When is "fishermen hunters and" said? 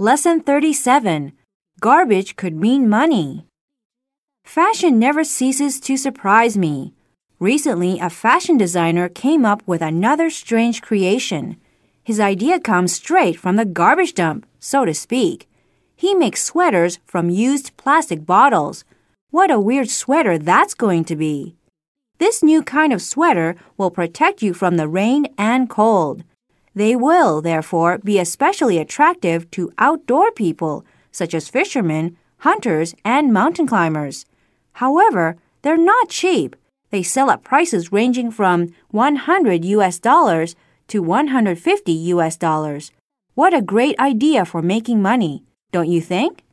31.48-33.32